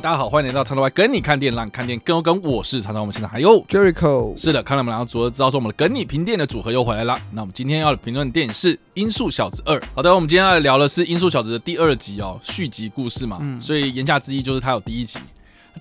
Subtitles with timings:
[0.00, 2.40] 大家好，欢迎来到长头外跟你看电影，让你看电影更有梗。
[2.42, 7.18] 我是常常我们现场还有 Jericho，是的，看了我们两个组合，知道说我们的跟你评电影的组合又回来了。
[7.32, 9.76] 那我们今天要评论的电影是《音速小子二》。
[9.96, 13.40] 好的，我们今天要聊的是《音速小子》的第二集哦，续集故事嘛。
[13.60, 15.18] 所以言下之意就是它有第一集。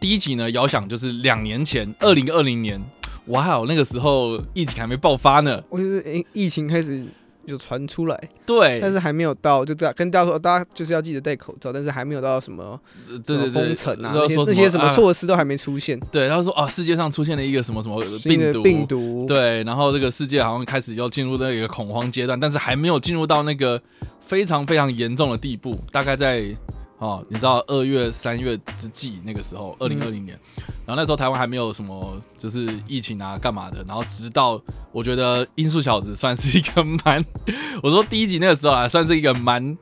[0.02, 2.82] 第一集呢，遥想就是两年前，二零二零年，
[3.28, 5.62] 哇哦，那个时候疫情还没爆发呢。
[5.70, 7.06] 我就是疫疫情开始
[7.48, 12.80] 有传出来，对，但是还没有到，就大跟大家说，大家就是要记得戴口罩，但是还没有到什么
[13.26, 16.00] 对对对，封城啊，那些那些什么措施都还没出现。
[16.12, 23.82] 对，他说啊，世界上出现了一个什么什么病毒，病毒，对，然后这个世界好像开始要进入那个恐慌阶段，但是还没有进入到那个
[24.20, 26.46] 非常非常严重的地步，大概在。
[27.00, 30.40] 哦，你知道二月、三月之际那个时候，二零二零年，
[30.86, 37.24] 然后那时候台湾还没有什么就是疫情啊、干嘛的，然后直到我觉得《音速小子》算是一个蛮，
[37.84, 39.78] 我说第一集那个时候啊，算是一个蛮。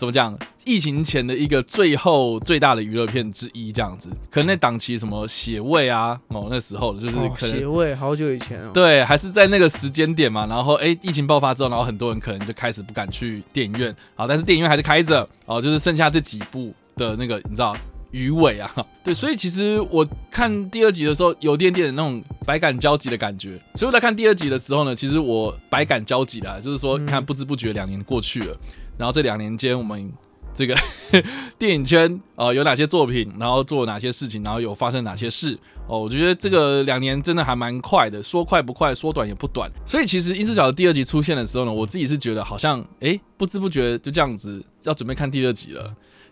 [0.00, 0.34] 怎么讲？
[0.64, 4.08] 疫情前的一个最后最大的娱乐片之一，这样子。
[4.30, 8.70] 可能那档期什么血味啊，哦，那时候就是可能血味，好久以前哦。
[8.72, 10.46] 对，还是在那个时间点嘛。
[10.46, 13.94] 然后，哎，疫情爆发之后，然后很多人可能就开始不敢去电影院。
[14.14, 15.28] 好，但是电影院还是开着。
[15.44, 17.76] 哦，就是剩下这几部的那个，你知道
[18.10, 18.74] 鱼尾啊。
[19.04, 23.60] 对，所以其实我看第二集的时候，有点点那种百感交集的感觉。
[23.74, 28.56] 所以我在看第二集的时候呢，其实我百感交集的，就是说，看不知不觉两年过去了。
[29.00, 30.12] 然后这两年间，我们
[30.54, 30.76] 这个
[31.58, 35.98] 电影圈呃有哪些作品，然后做哪些事情，然后有发生哪些事哦？
[35.98, 39.70] 我觉得这个两年真的还蛮快的，说快不快，说短也不短。
[39.86, 45.84] 所以其实《音速小的》第二集出现的时候呢，我自己是觉得好像哎，不知不觉就这样子要准备看第二集了，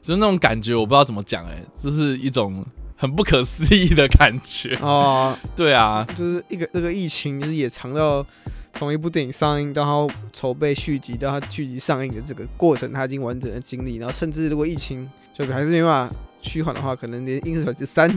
[0.03, 2.63] 就是那种感觉，我不知道怎么讲哎，就是一种
[2.99, 5.35] 很不可思议的感觉 哦。
[5.57, 8.27] 对啊，就是一个这个疫情，就是也长到。
[8.75, 13.97] 从一部电影上映到它筹备续集到它续集上映的这个过程，它已经完整的经历。
[13.97, 18.11] 然后甚至如果疫情就还是没办法趋缓的话，可能连《英雄小子三》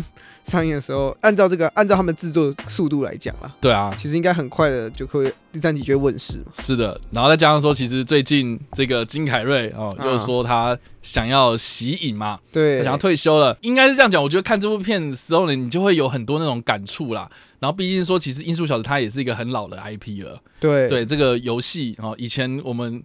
[0.44, 6.44] 上映的时候，按照这个按照他们制作速度来讲啦，对啊，其实应该很快的就可以第三集就会问世。
[6.54, 14.22] 是的，然后再加上说，其实最近这个金凯瑞哦，又说他想要息影嘛，对，想要退休了，应该是这样讲。
[14.22, 17.30] 我觉得看这部片的时候呢，你就会有很多那种感触啦。
[17.60, 20.42] 然后毕竟说，其实《音速小子》它也是一个很老的 IP 了。
[20.60, 23.04] 对对，这个游戏哦，以前我们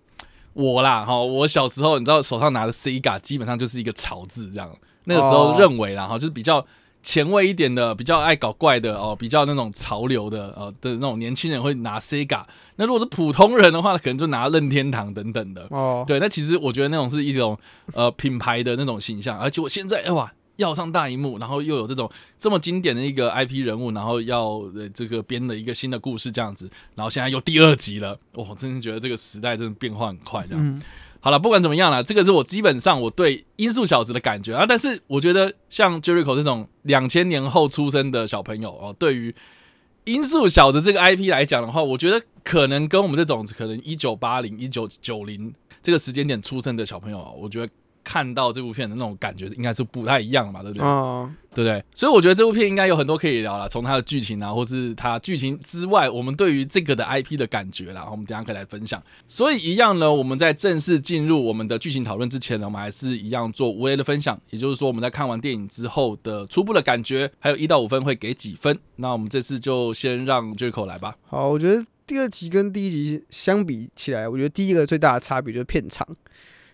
[0.55, 4.71] 我啦哈，我小时候你知道手上拿的 Sega 基本上就是一个潮字这样。
[5.07, 6.65] 那个时候认为啦哈，就是比较
[7.03, 12.45] 前卫一点的，比较爱搞怪的哦，比较那种潮流的呃的那种年轻人会拿 Sega。
[12.77, 15.67] 那如果是普通人的话，可能就拿任天堂等等的。
[15.71, 17.59] 哦，对，那其实我觉得那种是一种
[17.95, 20.31] 呃品牌的那种形象，而且我现在哇。
[20.57, 24.63] 要上大荧幕，然后又有这种这么经典的一个 IP 人物，然后要
[24.95, 30.47] 这个编的一个新的故事这样子，然后现在又第二集了，我真的觉得这个时代真的变化很快。
[30.49, 30.83] 这样，
[31.27, 34.65] 好了，不管怎么样了，这个是我基本上我对音速小子的感觉啊。
[34.65, 39.35] 但是我觉得像 Jericho 这种两千年后出生的小朋友哦，对于
[40.05, 47.73] 音速小子这个 IP 来讲的话，我觉得可能跟我们这种可能一九八零、一九九零这个时间点出生的小朋友，我觉得。
[48.07, 50.87] 看到这部片的那种感觉应该是不太一样嘛，对不对？
[50.87, 51.85] 啊，对不对？
[51.93, 59.03] 所以我觉得这部片应该有很多可以聊了，从它的剧情啊，或是它剧情之外，我们对于这个的 IP 的感觉啦，我们等下可以来分享。
[59.27, 68.79] 所以一样呢，我们在正式进入我们的剧情讨论之前呢，我们还是一样做无雷的分享，也就是说我们在看完电影之后的初步的感觉，还有一到五分会给几分。
[68.95, 71.17] 那我们这次就先让 Jaco 来吧。
[71.27, 76.07] 好，我觉得第二集跟第一集相比起来，我觉得第一个最大的差别就是片长。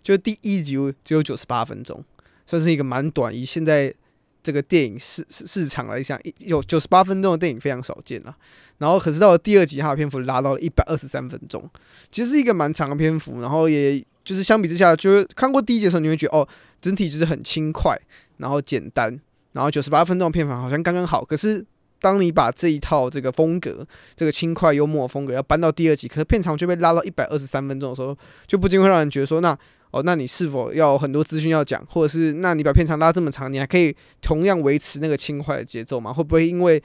[0.02, 2.04] 就第一集只有九十八分钟，
[2.46, 3.34] 算是一个蛮短。
[3.34, 3.94] 以现在
[4.42, 8.36] 这个电影市市场来讲，有九十八分钟的电影非常少见了。
[8.78, 11.70] 然后，可是到了第二集，它的篇幅拉到了一百二十三分钟，
[12.10, 13.40] 其实是一个蛮长的篇幅。
[13.40, 16.48] 然后，也就是相比之下，就是看过第一集的时候，你会觉得哦，
[16.80, 17.96] 整体就是很轻快，
[18.38, 19.16] 然后简单。
[19.52, 21.24] 然后九十八分钟的片长好像刚刚好。
[21.24, 21.64] 可是，
[22.02, 28.14] 当你把这一套这个风格，这个轻快幽默风格要搬到第二集，可是片长却被拉到一百二十三分钟的时候，
[28.46, 29.56] 就不禁会让人觉得说，那。
[29.92, 36.10] 哦，那你是否要很多资讯要讲，或者是那你把片长拉这么长，你还可以同样维持那个轻快的节奏吗？
[36.10, 36.82] 会不会因为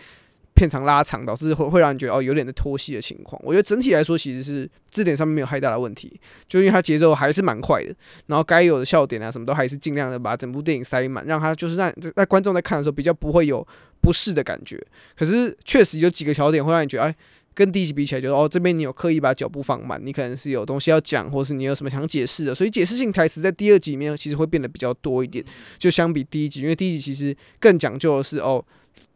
[0.57, 3.39] 片长拉长，导致会会让你觉得哦有点的拖戏的情况。
[3.45, 7.95] 我觉得整体来说其实是字典上面没有太大的问题，就因为它节奏还是蛮快的，
[8.25, 13.65] 然后该有的笑点啊什么都还是尽量的把整部电影塞满，让它就是让在观众在看的时候比较不会有
[14.01, 14.83] 不适的感觉。
[15.15, 17.15] 可是确实有几个小点会让你觉得哎。
[17.57, 25.43] 跟第一集比起来，就是哦，这边你有刻意把脚步放慢，你可能是有东西要讲，或是你有什么想解释的，所以解释性台词在第二集里面其实会变得比较多一点，
[25.79, 28.63] 就相比第一集，因为第一集其实更讲究的是哦，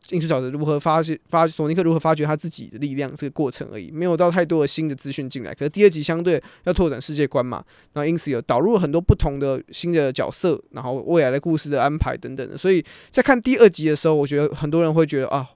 [0.10, 5.54] 艺术小子如何发现发索尼克如何发掘他自己的力量这个过程而已，没有到太多的新的资讯进来。
[5.54, 7.64] 可是第二集相对要拓展世界观嘛，
[7.94, 15.48] 然后因此有导入了很多不同的新的角色，然后未来的故事的安排等等的，所以在看第二集的时候，我觉得很多人会觉得啊。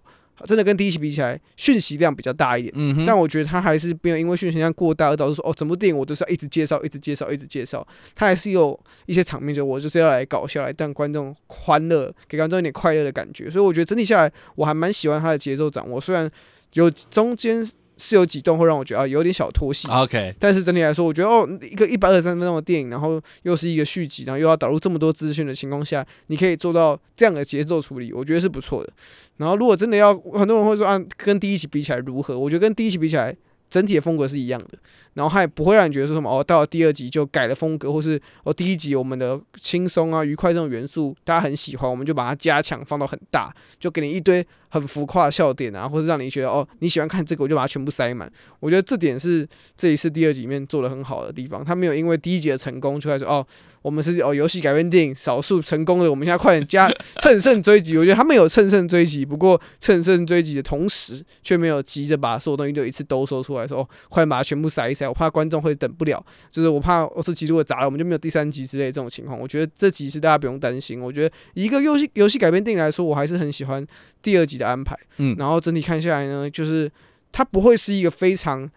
[0.45, 2.73] 真的跟第一期比起来，讯息量比较大一点。
[2.75, 7.87] 嗯但我觉得他还是没有因为讯息量过大而导致说，哦，整部电影我都是要一直介绍、一直介绍、一直介绍。
[8.13, 13.49] 他还是有一些场面，就我就是要来搞笑，来让观众欢乐，给观众一点快乐的感觉。
[13.49, 16.01] 所以我觉得整体下来，我还蛮喜欢他的节奏掌握。
[16.01, 16.29] 虽然
[16.73, 17.65] 有中间。
[17.97, 28.91] 是有几段会让我觉得啊有点小拖戏，OK，但是整体来说，我觉得哦一个一百二十三分钟的电影，然后又是一个续集，然后又要导入这么多资讯的情况下，你可以做到这样的节奏处理，我觉得是不错的。
[29.37, 32.37] 然后如果真的要，很多人会说啊跟第一集比起来如何？
[32.37, 33.35] 我觉得跟第一集比起来。
[33.67, 34.77] 整体的风格是一样的，
[35.15, 44.45] 然后它也不会让你觉得说什么哦，到了第二集就改了风格，或是哦第一集我们的轻松啊、愉快这种元素大家很喜欢，我们就把它加强放到很大，就给你一堆
[44.75, 48.29] 很浮夸的笑点啊，或者让你觉得哦你喜欢看这个，我就把它全部塞满。
[48.59, 53.45] 我觉得这点是这一次第二集里面做的很好的地方，他没有因为第一集的成功就开始哦。
[53.81, 56.91] 我们是哦，游戏改编电影少数成功的，我们现在快点加
[57.21, 57.95] 乘胜追击。
[57.95, 65.07] 我觉得他们有乘胜追击，不过乘胜追击的同时，却没有急着把所有东西都一次都说出来，说哦，快点把它全部塞一塞。
[65.07, 69.39] 我怕观众会等不了，就是我怕我这集如果砸了，我们就没有第三集之类这种情况。
[69.39, 70.99] 我觉得这集是大家不用担心。
[70.99, 73.85] 我觉得一个游戏游戏改编电影来说，我还是很喜欢
[74.23, 74.97] 第二集的安排。
[75.17, 76.91] 嗯，然后整体看下来呢，就是
[77.31, 78.69] 它不会是一个非常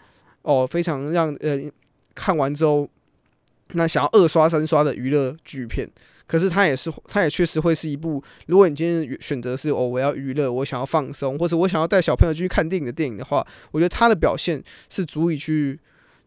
[0.43, 1.59] 哦非常让呃
[2.15, 2.89] 看完之后。
[3.73, 5.87] 那想要二刷三刷的娱乐剧片，
[6.27, 8.25] 可是它也是，它也确实会是一部。
[8.47, 15.79] 如果你今天选择是哦，我要娱乐，我想要放松，或者我想要带小朋友去看电影的电影的话，我觉得它的表现是足以去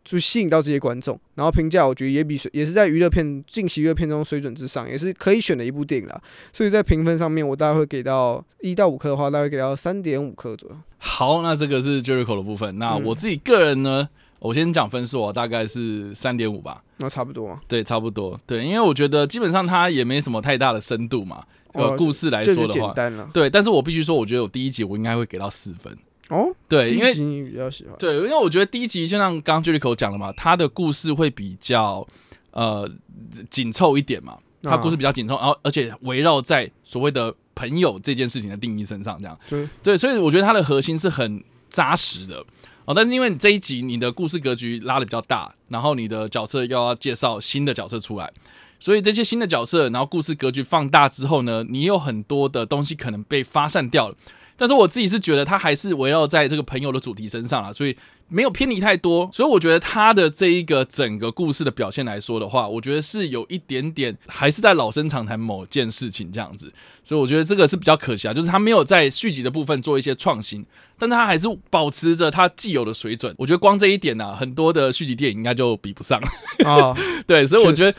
[0.04, 1.20] 去吸引到这些观众。
[1.36, 6.22] 然后评价，我觉得也比也是在娱乐片近期娱乐片中水准之上，也是可以选的一部电影啦。
[6.54, 10.76] 所以在评分上面，我大概会给到一到五颗的话，大概给到三点五颗左右。
[10.98, 12.78] 好，那这个是 Jericho 的部分。
[12.78, 14.08] 那我自己个人呢？
[14.40, 16.84] 我先讲分数，大概是三点五吧。
[16.98, 17.60] 那差不多。
[17.68, 18.40] 对，差不多。
[18.48, 21.44] 对，因为我觉得基本上它也没什么太大的深度嘛。
[21.74, 22.94] 呃，故事来说的话，
[23.32, 23.48] 对。
[23.48, 25.96] 但是我必须说，我觉得我第一集我应该会给到四分。
[26.32, 27.94] 哦，对，因为比较喜欢。
[28.00, 32.08] 对，因为我觉得第一集就像刚刚 Jericho 讲了嘛，他的故事会比较
[32.52, 32.90] 呃
[33.50, 34.38] 紧凑一点嘛。
[34.64, 39.38] 他故事比较紧凑，然后而且围绕在所谓的朋友这件事情的定义身上，这样。
[39.50, 39.68] 对。
[39.82, 42.46] 对，所以我觉得它的核心是很扎实的。
[42.86, 48.32] 哦，但是因为你这一集你的故事格局拉的比较大，然后你的角色又要介绍新的角色出来，
[48.80, 54.16] 所以这些新的角色，然后故事格局放大之后呢，你有很多的东西可能被发散掉了。
[54.56, 57.96] 但是我自己是觉得他还是围绕在这个朋友的主题身上了，所以
[58.28, 59.30] 没有偏离太多。
[59.34, 66.72] 所以我觉得他的这一个整个故事的表现来说的话，我觉得是有一点点还是在老生常谈某件事情这样子。
[67.04, 70.64] 所以我觉得这个是比较可惜啊，就是他没有在续集的部分做一些创新，
[70.98, 73.34] 但他还是保持着他既有的水准。
[73.38, 76.22] 我觉得光这一点呢，很多的续集电影应该就比不上
[76.66, 76.96] 啊。
[77.26, 77.98] 对，所以我觉得。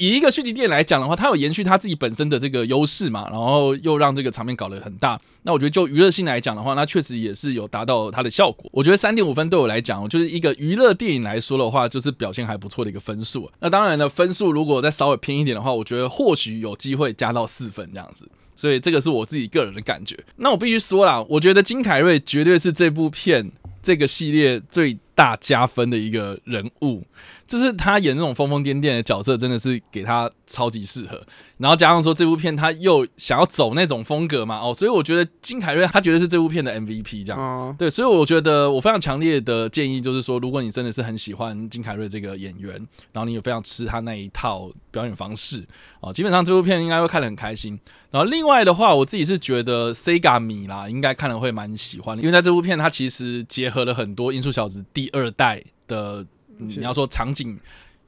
[0.00, 5.20] 以一个续集电影来讲的话，它有延续它自己本身的这个优势嘛，然后又让这个场面搞得很大。
[5.42, 8.70] 那我觉得就娱乐性来讲的话，那确实也是有达到它的效果。
[8.72, 13.50] 我觉得三点五分对我来讲，就是一个娱乐电影来说的话，就是表现还不错的一个分数。
[13.60, 18.26] 那当然呢，分数如果再稍微偏一点的话，我觉得或许有机会加到四分这样子。
[18.56, 20.18] 所以这个是我自己个人的感觉。
[20.36, 23.50] 那我必须说啦，我觉得金凯瑞绝对是这部片
[23.82, 27.02] 这个系列最大加分的一个人物。
[27.50, 31.20] 就是他演那种疯疯癫癫的角色，真的是给他超级适合。
[31.56, 37.74] 然后加上说这部片他又想要走那种风格嘛，哦，所以我觉得金凯瑞他绝对是这部片的 MVP 这样。
[37.76, 42.74] 对，所以我觉得我非常强烈的建议就是说，如果你真的是很喜欢金凯瑞这个演员，
[43.12, 45.66] 然后你也非常吃他那一套表演方式，
[45.98, 47.76] 哦，基本上这部片应该会看得很开心。
[48.12, 56.24] 然后另外的话，我自己是觉得 Sega 米啦，应该看了会蛮喜欢的，因为在这部片它其实结合了很多《音速小子》第二代的。
[56.66, 57.58] 你要说场景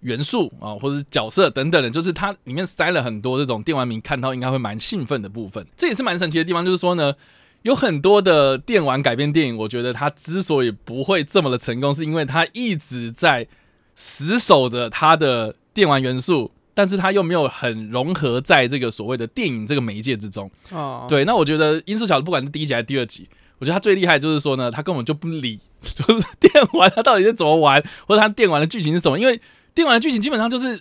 [0.01, 5.65] 元素啊，或者是角色等等的，就是它里面塞了很多这种电玩迷看到应该会蛮兴奋的部分。
[5.77, 7.15] 这也是蛮神奇的地方，就是说呢，
[7.63, 13.47] 有很多的电玩改编电影，我觉得它之所以不会这么的成功，是因为它一直在
[13.95, 20.51] 死守着它的电玩元素，但是它又没有很融合在这个所谓的电影这个媒介之中。
[20.71, 23.29] 哦，对，那我觉得《音速小子》不管是第一集还是第二集。
[23.63, 29.41] 我觉得他最厉害就是说呢，他根本就不理， 就是电玩他到底是怎么玩，或者他电玩的剧情是什么，因为
[29.73, 30.77] 电玩的剧情基本上就是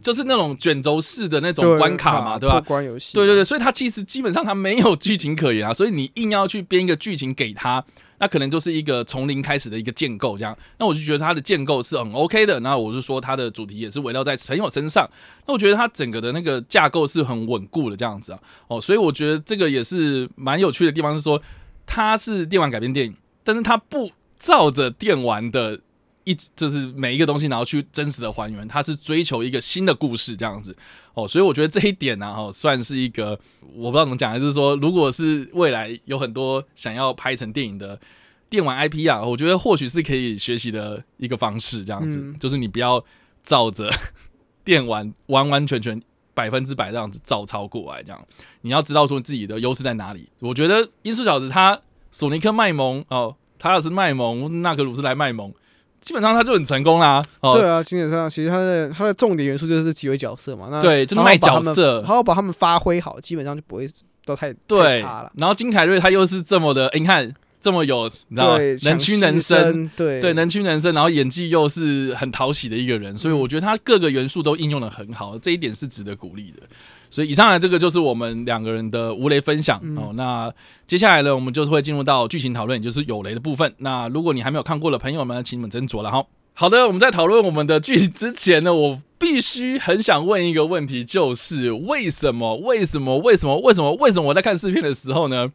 [0.00, 2.60] 就是那种卷轴式的那种关卡嘛，对吧？
[2.60, 7.84] 关游戏，对对对，所以他其实基本上他没有剧情可言啊，所以你硬要去编一个剧情给他，
[8.18, 10.56] 那可能就是一个从零开始的一个建构这样。
[10.78, 15.04] 那我就觉得他的建构是很 OK 的，那我就说他的主题也是围绕在朋友身上，
[15.48, 18.38] 那我觉得他整个的那个架构是很稳固的这样子啊。
[18.68, 21.40] 哦，所以我觉得这个也是蛮有趣的地方，是说
[21.86, 25.80] 它是电玩改编电影，但是它不照着电玩的。
[26.26, 30.74] 一就是每一个东西，然后去真实的还原，它是追求一个新的故事这样子
[31.12, 33.38] 哦，所以我觉得这一点呢、哦，算是一个
[33.74, 38.00] 我不知道怎么讲，还是说，如果是未来有很多想要拍成电影的
[38.48, 43.04] 电玩 IP 啊，我觉得或许是可以学习的一个方式，这样子，嗯就是你不要
[43.42, 43.90] 照着
[44.64, 46.00] 电玩完完全全
[46.34, 48.20] 百分之百这样子照抄过来，这样
[48.60, 50.28] 你要知道说自己的优势在哪里。
[50.40, 55.52] 我觉得音速小子他索尼克卖萌哦，他要是卖萌，纳克鲁斯来卖萌。
[56.00, 63.88] 基本上他就很成功啦，哦，对啊，基本上其实他的他的重点元素就是几位角色嘛，那对，就是卖角色，然后把他们发挥好，基本上就不会
[64.26, 67.34] 都太太对差了。，然后金凯瑞他又是这么的，诶你看
[67.64, 76.62] 这么有，你知道吗，能屈能伸伸，，对对，能屈能伸，然后演技又是很讨喜的一个人，所以我觉得他各个元素都应用的很好，这一点是值得鼓励的。
[77.08, 80.12] 所以以上来这个就是我们两个人的无雷分享、嗯哦。
[80.14, 80.52] 那
[80.86, 83.72] 接下来呢，我们就是会进入到剧情讨论，也就是有雷的部分。
[83.78, 86.22] 那如果你还没有看过的朋友们，请你们斟酌了哈。
[86.52, 92.56] 好的，我们在讨论我们的剧之前呢，我必须很想问一个问题，就是为什么？
[92.58, 93.18] 为什么？
[93.18, 93.60] 为什么？
[93.60, 93.94] 为什么？
[93.94, 95.50] 为什么我在看试片的时候呢？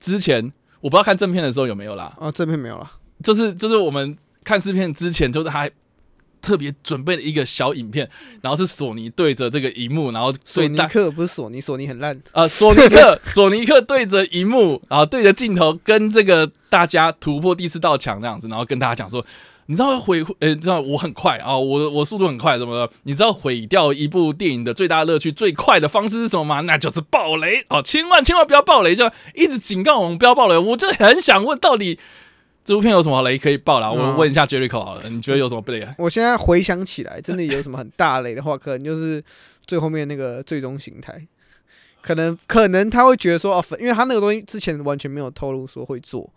[0.00, 5.70] 之前我不知道看正片的时候有没有啦，啊，正片没有啦，就是就是我们看试片之前，就是还
[6.42, 8.06] 特别准备了一个小影片，
[8.42, 19.24] 然后是索尼对着这个荧幕，然后索尼克不是索尼，索尼很烂，呃索尼克 索尼克对着荧幕，然后对着镜头跟这个大家突破第四道墙这样子，然后跟大家讲说。
[19.72, 22.86] 你知道毁呃，你知道我很快啊，我我速度很快，怎么了？
[23.04, 26.60] 你知道毁掉一部电影的最大乐趣、最快的方式是什么吗？
[26.60, 27.80] 那就是爆雷哦！
[27.80, 30.58] 千万千万不要爆雷，就一直警告我们不要爆雷。
[30.58, 31.98] 我就很想问，到底
[32.62, 33.90] 这部片有什么雷可以爆了？
[33.90, 35.88] 我嗯问一下 Jericho 好了，你觉得有什么不雷？
[35.96, 39.24] 我现在回想起来，真的有什么很大雷的话，可能就是
[39.66, 41.26] 最后面那个最终形态，
[42.02, 46.30] 可能可能他会觉得说哦，粉因为他那个东西之前完全没有透露说会做，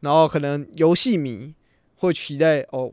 [0.00, 1.54] 然后可能游戏迷
[1.96, 2.90] 会期待哦，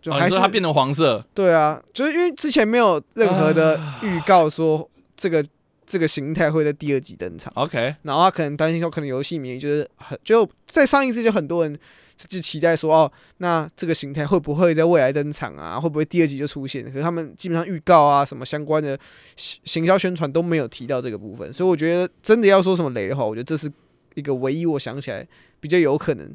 [0.00, 5.44] 就哦，还是、它变成黄色，对啊，就是因为之前没有任何的啊预告说这个
[5.84, 7.52] 这个形态会在第二集登场。
[7.56, 11.78] OK，然后他可能担心说，可能游戏迷就是很就在上一次就很多人
[12.16, 15.78] 就期待说，哦，那这个形态会不会在未来登场啊？
[15.80, 16.84] 会不会第二集就出现？
[16.84, 18.96] 可是他们基本上预告啊，什么相关的
[19.36, 23.70] 行行销宣传都没有提到这个部分，所以我觉得真的要说什么雷的话，我觉得这是
[24.14, 25.26] 一个唯一我想起来
[25.58, 26.34] 比较有可能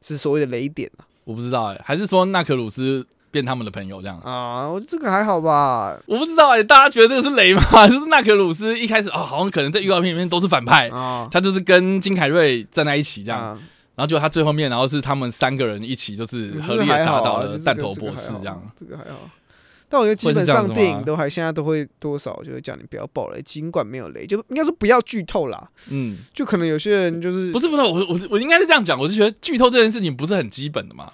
[0.00, 1.06] 是所谓的雷点啊。
[1.24, 4.18] 我不知道哎、还是说纳克鲁斯变他们的朋友这样？
[4.20, 5.98] 啊，我这个还好吧。
[6.06, 7.62] 我不知道哎、大家觉得这个是雷吗？
[7.88, 13.58] 就是纳克鲁斯一开始哦，好像可能在预告片里面都是反派，啊，他就是跟金凯瑞站在一起这样，啊
[13.94, 18.60] 然后就他最后面，然后是他们三个人一起就是合力打倒了弹头博士这样。
[18.74, 19.18] 这个还好。
[19.92, 25.70] 但我觉得基本上电影都还现在都会多少就会叫你不要爆雷，尽管没有雷，就应该说不要剧透啦。
[25.90, 31.12] 嗯，就可能有些人就是不是不是，我我我应该是这样讲，我是觉得剧透这件事情不是很基本的嘛。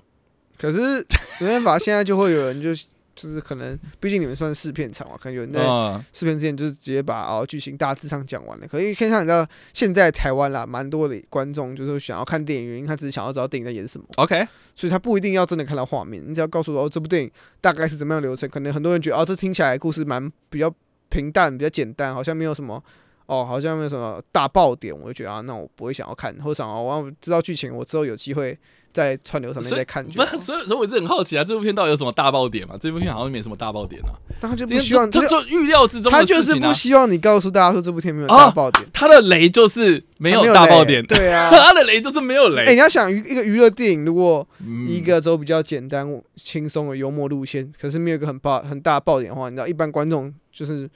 [0.57, 1.05] 可是
[1.43, 2.71] 没办法，现在就会有人就
[3.19, 8.67] 就是可能，毕竟你们算是试片场嘛，可能有人在嗯，试片之前就是直接把哦剧情大致上讲完了。
[8.69, 14.47] 可以看像你知道，现在台湾啦，蛮多的观众就是想要看电影，原因他只是想要知道电影在演什么，OK，
[14.77, 18.49] 所以他不一定要真的看到画面，你只要告诉我哦这部电影大概是怎么样流程。
[18.49, 20.73] 可能很多人觉得哦这听起来故事蛮比较
[21.09, 22.83] 平淡，比较简单，好像没有什么。
[23.29, 28.59] 哦，好像没有什么大爆点，我就觉得啊，那我不会想要看，或者想要我要知道剧情，我之后有机会
[28.91, 32.75] 在串流上面再看所以所以我是很好奇啊，这部片到底有什么大爆点嘛？
[32.81, 36.73] 这部片好像没什么大爆点啊，但他就不希望，就就就预料之中啊就是不。
[36.73, 41.51] 希望你告诉大家说这部片没有哦大爆点，他的雷就是没有大爆点，对啊。
[41.53, 42.75] 他的雷就是没有哎、雷。
[42.75, 50.89] 你要想娱一个娱乐电影，如果嗯一个走比较简单、轻松的幽默路线，可是没有一个很爆、很大爆点的话，你知道一般观众就是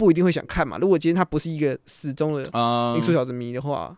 [0.00, 0.78] 不一定会想看嘛。
[0.78, 3.94] 如果今天他不是一个死忠的嗯音速小子迷的话，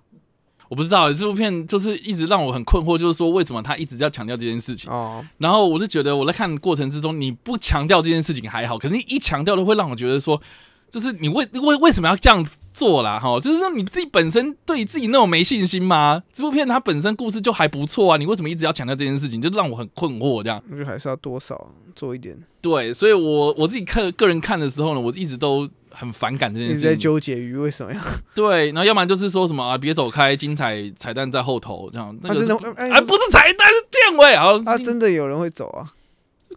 [0.68, 4.90] 我不知道这部片就是一直让我很困惑，就是说为什么他一直要强调这件事情。
[4.90, 10.42] 哦，然后我就觉得我在看的过程之中，你不强调这件事情还好，可是你一强调的会让我觉得说，
[10.90, 13.20] 就是你为为为什么要这样做啦？
[13.20, 16.20] 哈，就是说你自己本身对自己那种没信心吗？
[16.32, 19.40] 这部片它本身故事就还不错啊，你为什么一直要强调这件事情？
[19.40, 20.60] 就让我很困惑这样。
[20.68, 22.36] 我觉得还是要多少做一点。
[22.62, 26.96] 对，所以我我自己看个人看的时候呢，我一直都很反感这件一直在。
[26.96, 28.00] 纠结于为什么要，
[28.34, 32.16] 对，然后要不然就是说什么啊，别走开，精彩彩蛋在后头这样。
[32.22, 35.90] 那啊个是真的哎啊，不是彩蛋是片尾，然后啊真的有人会走啊，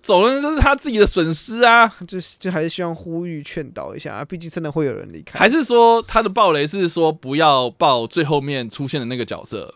[0.04, 1.88] 走了这是他自己的损失啊。
[2.08, 9.74] 就是就还是希望呼吁劝导一下啊，毕竟真的会有人离开，还是说他的暴雷是说不要爆最后面出现的那个角色？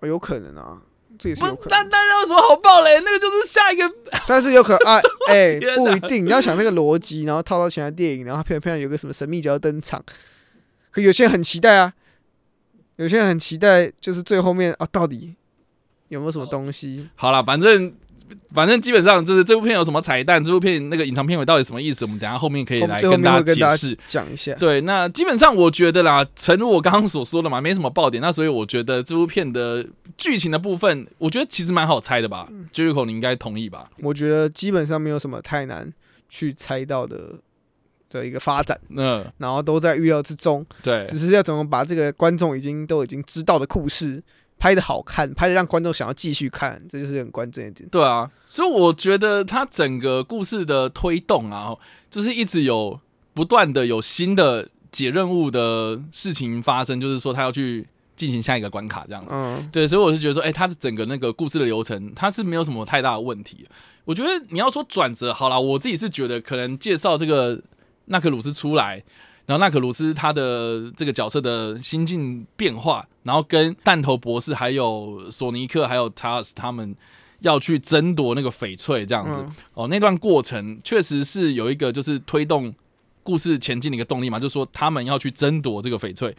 [0.00, 0.82] 哦有可能啊，
[1.20, 2.98] 这也是不有可，那有什么好爆雷？
[3.00, 3.84] 那个就是下一个
[4.26, 4.98] 但是有可能啊，
[5.28, 10.02] 哎、不一定，你要想那个逻辑，然后套到其他电影，然后偏偏有个什么神秘角要登场，
[10.90, 11.92] 可有些人很期待啊，
[12.96, 15.36] 有些人很期待，就是最后面啊，到底
[16.08, 17.10] 有没有什么东西？
[17.16, 17.94] 好了，反正
[18.52, 24.02] 反正基本上就是这部片有什么彩蛋，这部片那个隐藏片尾到底什么意思，我们等下后面可以来跟大面会跟大解释家。
[24.08, 24.54] 讲一下。
[24.54, 32.48] 对，那基本上我觉得啦，诚如我刚刚所说的嘛，没什么爆点，那所以我觉得这部片的剧情的部分，我觉得其实蛮好猜的吧。
[32.72, 33.90] Jericho，你应该同意吧？
[34.02, 35.92] 我觉得基本上没有什么太难
[36.28, 37.34] 去猜到的
[38.10, 44.22] 的一个发展，嗯然后都在预料之中，对只是要怎么把这个观众已经都已经知道的故事
[44.60, 47.88] 拍的好看，拍的让观众想要继续看，这就是很关键一点。
[47.88, 51.74] 对啊，所以我觉得它整个故事的推动啊，
[52.10, 53.00] 就是一直有
[53.32, 59.30] 不断的有新的解任务的事情发生，就是说他要去进行下一个关卡这样子。
[59.32, 63.66] 嗯，对，所以我是觉得说，哎、它的整个那个故事的流程，它是没有什么太大的问题。
[64.04, 67.58] 我觉得你要说转折，好了，我自己是觉得可能介绍这个
[68.06, 69.02] 纳克鲁斯出来，
[69.50, 76.94] 然后纳克鲁斯他的这个角色的心境变化，然后跟弹头博士还有索尼克还有塔尔斯他们
[77.40, 79.40] 要去争夺那个翡翠这样子。
[79.40, 82.72] 嗯哦，那段过程确实是有一个就是推动
[83.24, 86.32] 故事前进的一个动力嘛，就是说他们要去争夺这个翡翠。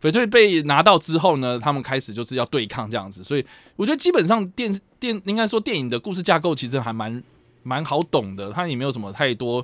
[0.00, 3.44] 翡翠被拿到之后呢，他们开始就是要对抗这样子，所以
[3.76, 7.22] 我觉得基本上电电应该说电影的故事架构其实还蛮
[7.62, 9.62] 蛮好懂的，它也没有什么太多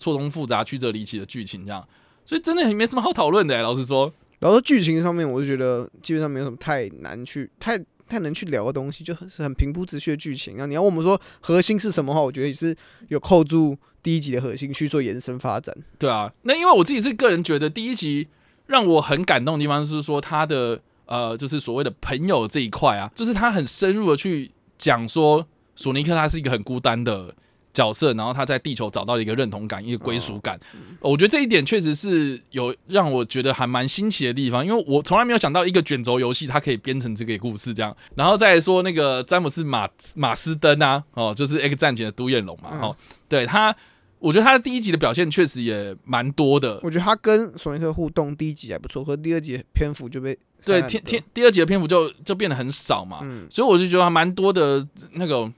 [0.00, 1.86] 错综复杂、曲折离奇的剧情这样，
[2.24, 3.62] 所以真的也没什么好讨论的、欸。
[3.62, 10.54] 老实说，然后剧情上面，我就觉得基本上没有什么太难去太太能去聊的东西，就很是很平铺直叙的剧情。
[10.54, 12.76] 然后你要问我们说核心是什么话，我觉得也是
[13.08, 15.74] 有扣住第一集的核心去做延伸发展。
[15.98, 18.26] 对啊，那因为我自己是个人觉得第一集
[18.66, 27.34] 让我很感动的地方是说他的呃，就是所谓的朋友这一块啊，就是他很深入的去讲说索尼克他是一个很孤单的
[27.80, 30.60] 角色，然后他在地球找到一个认同感、一个归属感。
[31.00, 37.96] 我觉得这一点确实是有让我觉得还蛮新奇的地方，因为我从来没有想到一个卷轴游戏它可以编成这个故事这样。
[38.14, 42.96] 然后再来说那个詹姆斯马马斯登啊，哦，就是《X 战警》的独眼龙嘛，嗯哦，
[43.28, 43.74] 对他。
[44.20, 55.50] 我觉得他的第一集的表现确实也蛮多的，我觉得他跟索尼克互动第一集还不错，可是第二集篇幅就被对，天天第二集的篇幅就就变得很少嘛，嗯所以我就觉得还蛮多的那种，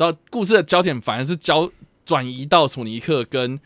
[0.00, 1.70] 然后故事的焦点反而是焦
[2.06, 3.60] 转移到索尼克跟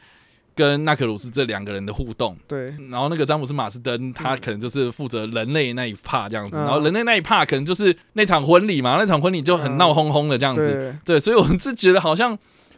[0.56, 11.14] 跟纳克鲁斯这两个人的互动，对然后那个詹姆斯马斯登他嗯可能就是负责人类那一 part 这样子，嗯然后人类那一 part 可能就是那场婚礼嘛，那场婚礼就很闹哄哄的这样子，对。
[11.16, 12.36] 对，所以我是觉得好像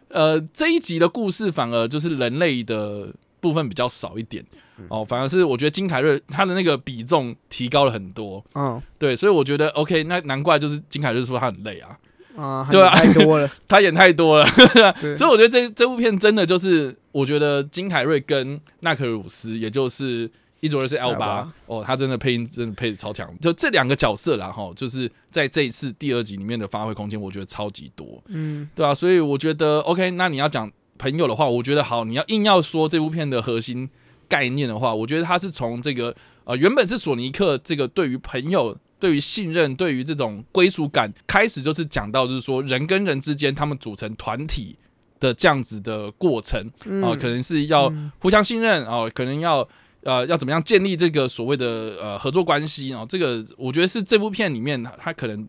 [0.08, 3.08] 呃这一集的故事反而就是人类的
[3.40, 4.44] 部分比较少一点
[4.78, 4.86] 嗯。
[4.90, 8.80] 哦，反而是我觉得金凯瑞他的那个比重提高了很多，嗯。
[8.98, 11.98] 对，所以我觉得 OK，那难怪就是金凯瑞说他很累啊，
[12.36, 14.46] 啊，对啊太多了， 他演太多了，
[15.16, 20.30] 所以我觉得这这部片真的就是我觉得金凯瑞跟纳克鲁斯，也就是。
[20.60, 28.20] 伊佐尔是 L 八哦，他真的配音真的配的超强，就这两个角色啦哈，就是在这一次第二集里面的发挥空间，我觉得超级多。
[28.28, 30.68] 嗯对啊，所以我觉得 OK，那你要讲
[30.98, 33.88] 朋友的话，我觉得好，你要硬要说这部片的核心
[34.28, 36.12] 概念的话，我觉得他是从这个
[36.44, 44.76] 呃原本是索尼克这个对于朋友、对于信任、对于这种归属感开始，就是讲到就是说人跟人之间他们组成团体
[45.20, 49.68] 的这样子的过程嗯啊、可能是要嗯互相信任哦、可能要。
[50.02, 53.04] 呃，要怎么样建立这个所谓的呃合作关系哦？
[53.08, 55.48] 这个我觉得是这部片里面它它可能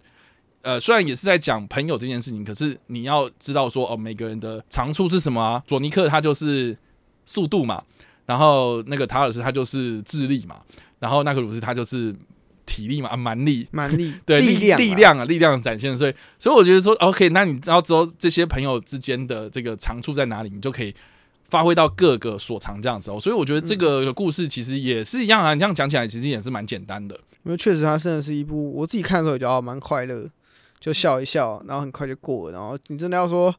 [0.64, 5.62] 呃，虽然也是在讲朋友这件事情，可是你要知道说哦，每个人的长处是什么啊？
[5.68, 6.76] 索尼克他就是
[7.24, 7.84] 速度嘛，
[8.26, 10.60] 然后那个塔尔斯他就是智力嘛，
[10.98, 12.16] 然后纳克鲁斯他就是
[12.68, 13.68] 体力嘛，啊蛮力。
[13.72, 20.94] 蛮力 对力量啊力量啊，力量的展现，所以所以我觉得说，OK，那你要知道之后这些朋友之间的这个长处在哪里，你就可以
[21.50, 23.20] 发挥到各个所长这样子哦。
[23.20, 27.20] 所以我觉得这个故事其实也是一样啊，你这样讲起来其实也是蛮简单的。
[27.44, 30.30] 因为确实它真的是一部我自己看的时候也觉得哦蛮快乐，
[30.80, 32.58] 就笑一笑，然后很快就过了。
[32.58, 33.54] 然后你真的要说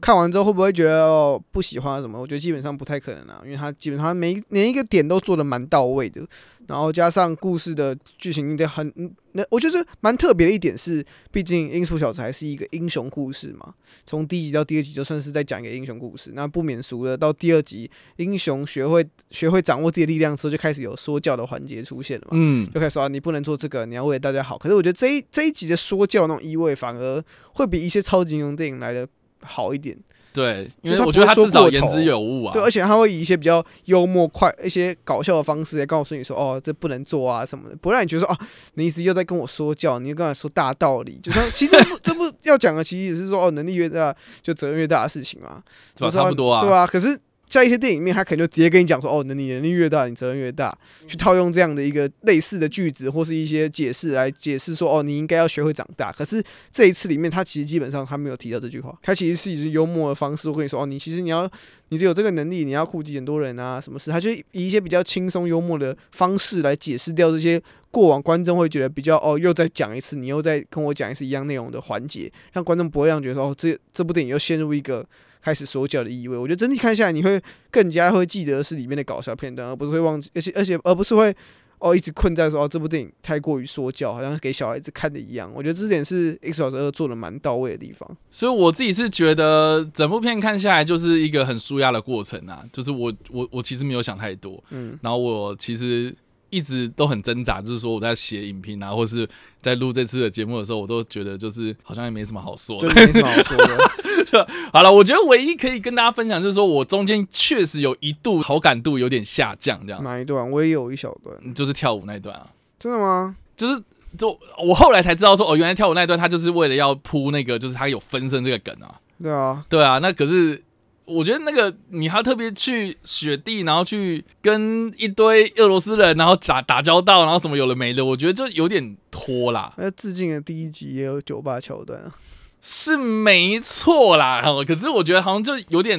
[0.00, 2.20] 看完之后会不会觉得哦不喜欢什么？
[2.20, 6.26] 我觉得基本上不太可能啊，因为他基本上每每一个点都做的蛮到位的，
[6.66, 8.92] 然后加上故事的剧情的很，
[9.32, 13.74] 那我觉得蛮特别的一点是，毕竟《音速小子》还是一个英雄故事嘛，
[14.06, 24.58] 从第一集到第二集就算是在讲一个英雄故事，那不免俗的到第二集，英雄学会学会掌握自己的力量之后，就开始有说教的环节出现了嘛，嗯，就开始说、啊、你不能做这个，你要为了大家好。
[24.58, 27.22] 可是我觉得这一这一集的说教那种意味，反而
[27.54, 29.06] 会比一些超级英雄电影来的
[29.42, 29.96] 好一点。
[30.30, 32.52] 对，因为他我觉得他至少言之有物啊。
[32.52, 38.38] 对，而且他会以一些比较幽默、快、一些搞笑的方式来告诉你说，哦，这不能做啊什么的，不会让你觉得说，啊，
[38.74, 45.60] 你一直又在跟我说教，你又跟我说大道理，就像 其实这部这部要讲的，其实也是说，哦，能力越大，就责任越大的事情嘛，
[45.96, 46.86] 差不多啊对啊。
[46.86, 47.18] 可是，
[47.48, 56.12] 在一些电影里面，他可能就直接跟你讲说，哦，那你能力越大，你责任越大，去套用这样的一个类似的句子或是一些解释来解释说，哦，你应该要学会长大。
[56.12, 61.50] 可是这一次里面，他其实基本上他没有提到这句话，他其实是以幽默的方式会跟你说，哦，你其实你要，
[61.88, 75.06] 你只有这个能力，你要顾及很多人啊，什么事，他就以一些比较轻松幽默的方式来解释掉这些过往观众会觉得比较哦，又再讲一次，你又再跟我讲一次一样内容的环节，让观众不会让觉得说，哦，这这部电影又陷入一个。
[75.42, 81.34] 开始说教的意味，我觉得整体看下来，你会更加会记得是里面的搞笑片段，而不是会忘记，而且而且而不是会
[81.78, 85.50] 哦一直困在说哦这部电影太过于说教，好像给小孩子看的一样。
[85.54, 88.16] 我觉得这点是《二》做的蛮到位的地方。
[88.30, 96.12] 所以我自己是觉得整部片看下来就是一个很舒压的过程啊，就是我我我其实没有想太多，嗯，然后我其实
[96.50, 99.28] 一直都很挣扎，就是说我在写影评啊，或是
[99.60, 103.06] 在录这次的节目的时候，我都觉得就是好像也没什么好说对，的。
[103.06, 104.48] 没什么好说的。
[104.72, 110.50] 好了，我觉得唯一可以跟大家分享就是说我中间确实有一度好感度有点下降，这样哪一段？
[110.50, 112.46] 我也有一小段，就是跳舞那一段啊，
[112.78, 113.36] 真的吗？
[113.56, 113.82] 就是。
[114.16, 118.98] 就我后来才知道说，哦，原来跳舞那一段他就是为了要铺那个，就是他有分身这个梗啊。
[119.22, 120.60] 对啊，对啊，那可是
[121.08, 132.14] 我觉得那个你还特别去雪地，然后去跟一堆俄罗斯人，然后打打交道，然后什么有的没的，我觉得就有点拖啦，那致敬的第一集也有酒吧桥段啊，
[132.60, 134.42] 是没错啦。
[134.42, 135.98] 哈可是我觉得好像就有点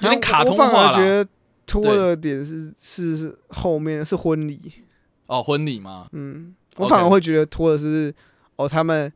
[0.00, 0.88] 有点卡通我反化了。
[0.88, 1.26] 而觉得
[1.66, 4.60] 拖的点是是是后面是婚礼，
[5.26, 8.14] 哦，婚礼吗，嗯，我反而会觉得拖的是
[8.56, 9.10] 哦他们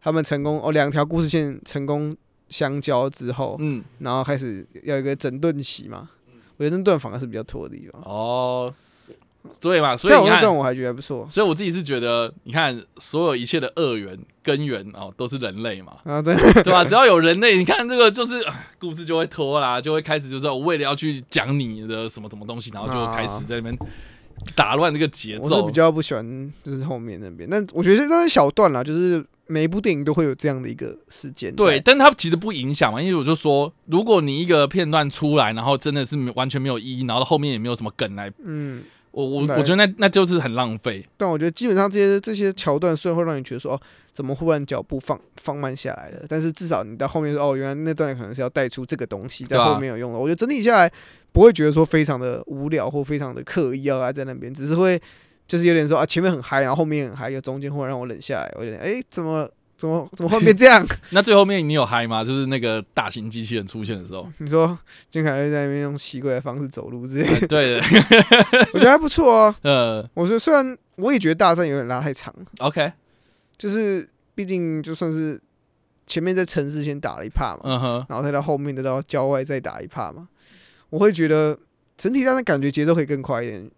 [0.00, 2.16] 他们成功哦两条故事线成功
[2.48, 6.08] 相交之后，嗯，然后开始要一个整顿期嘛。
[6.58, 8.72] 我觉得那段反而是比较拖的地方，哦，
[9.60, 15.98] 对嘛，所以那段我还觉得还不错所以我自己是觉得，你看所有一切的恶源根源哦，都是人类嘛。
[16.04, 16.82] 啊，对，对吧？
[16.82, 18.42] 只要有人类，你看这个就是
[18.78, 23.76] 故事就会拖啦，就会开始就是我为了要去讲你的什么什么东西，然后就开始在那边
[24.54, 25.72] 打乱这个节奏我是比。
[25.72, 31.54] 较不喜欢就是后面那边，但我觉得这都是小段啦，就是每一部电影都会有这样的一个事件。
[31.54, 38.82] 对，但它其实不影响嘛，因为我就说，如果你一个片段出来，然后真的是完全没有意义，然后后面也没有什么梗来，嗯，
[39.12, 41.04] 我我我觉得那那就是很浪费。
[41.16, 43.80] 但我觉得基本上这些这些桥段虽然会让你觉得说哦，
[44.12, 50.18] 怎么忽然脚步放放慢下来了，但是至少你到后面说哦，原来那段可能是要带出这个东西，在后面有用的。
[50.18, 50.90] 我觉得整体下来
[51.32, 55.00] 不会觉得说非常的无聊或非常的刻意要来在那边，只是会
[55.46, 60.84] 就是有点说啊前面很嗨，然后后面很嗨，有中间忽然让我冷下来，我有点哎怎么怎么怎么会变这样？
[61.10, 62.24] 那最后面你有嗨吗？
[62.24, 64.76] 就是那个大型机器人出现的时候， 你说
[65.10, 67.86] 金凯瑞在那边用奇怪的方式走路之类的，呃对的，
[68.72, 69.54] 我觉得还不错啊。
[69.62, 70.08] 呃。
[70.14, 72.90] 我觉得虽然我也觉得大战有点拉太长，，OK，
[73.58, 75.38] 就是毕竟就算是
[76.06, 80.26] 前面在城市先打了一帕嘛，嗯哼，然后再到后面的到郊外再打一帕嘛，
[80.88, 81.58] 我会觉得
[81.98, 83.70] 整体上的感觉节奏可以更快一点，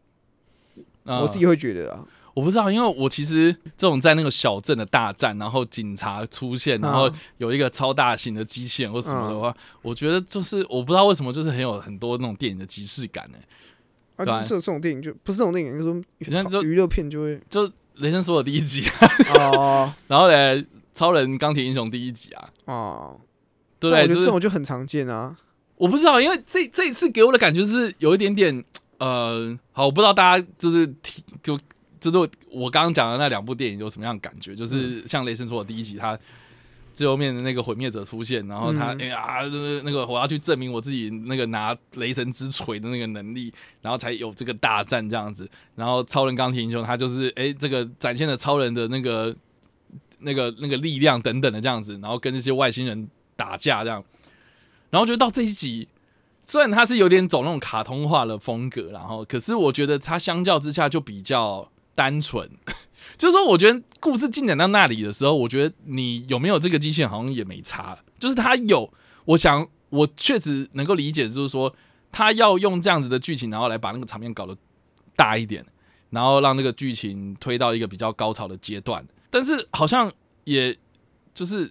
[1.09, 1.21] 嗯。
[1.21, 13.39] 我自己会觉得啊，我不知道，因为我其实这种在那个小镇的大战，然后警察出现，然后啊有一个超大型的机器人或什么的话，我觉得就是我不知道为什么，就是很有很多那种电影的即视感呢。
[14.17, 14.43] 啊，对啊。
[14.43, 15.85] 就是这种电影就不是这种电影，就
[16.25, 18.85] 是像就说娱乐片就会就雷神索尔第一集，
[19.35, 19.93] 哦。
[20.07, 23.21] 然后嘞，超人钢铁英雄第一集啊，哦，
[23.81, 24.01] 对不对？
[24.01, 25.37] 但我觉得这就是种就很常见啊，
[25.77, 28.65] 我不知道，因为这这一次给我的感觉是有一点点
[28.99, 31.59] 呃，好，我不知道大家就是听就
[31.99, 36.19] 就是我刚刚讲的那两部电影有什么样的感觉，就是像雷神说的第一集他。
[36.95, 45.49] 最后面的那个毁灭者出现，然后他嗯哎呀，就是那个我要去证明我自己那个拿雷神之锤的那个能力，然后才有这个大战这样子。
[45.77, 49.33] 然后超人钢铁英雄他就是哎，这个展现了超人的那个
[50.19, 54.03] 那个那个力量等等的这样子，然后跟那些外星人打架这样。
[54.91, 55.87] 然后就到这一集，
[56.49, 62.51] 虽然它是有点走那种卡通化的风格，然后可是我觉得它相较之下就比较单纯。
[63.19, 67.99] 就是说，我觉得故事进展到那里的时候，我觉得你有没有这个机器人好像也没差。
[68.19, 68.91] 就是它有，
[69.27, 71.75] 我想我确实能够理解，就是说
[72.11, 74.57] 他要用这样子的剧情，然后来把那个场面搞得
[75.15, 75.63] 大一点，
[76.09, 79.07] 然后让那个剧情推到一个比较高潮的阶段。
[79.29, 80.11] 但是好像
[80.45, 80.75] 也
[81.35, 81.71] 就是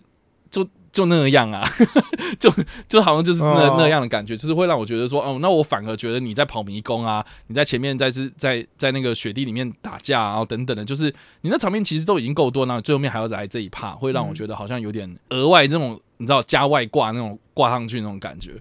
[0.97, 1.63] 就就那样啊，
[2.39, 2.51] 就
[2.87, 18.53] 就好像就是那哦那样的感觉，就是会让我觉得说，哦，那我反而觉得你在跑迷宫啊，你在前面在是在在那个雪地里面打架啊，然后等等的，就是你那场面其实都已经够多，那最后面还要来这一趴，会让我觉得好像有点额外这种你知道加外挂那种挂上去那种感觉，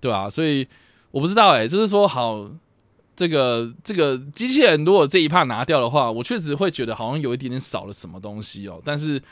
[0.00, 0.66] 对啊，所以
[1.12, 2.50] 我不知道哎、就是说好。
[3.16, 8.82] 这个这个机器人如果这一趴拿掉的话，我确实会觉得好像有一点点少了什么东西哦。
[8.84, 9.22] 但是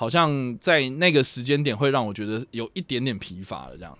[0.00, 3.94] 好像在那个时间点会让我觉得有一点点疲乏了，这样